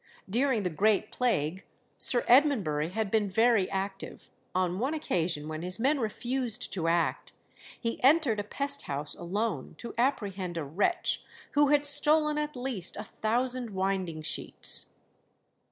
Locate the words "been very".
3.11-3.69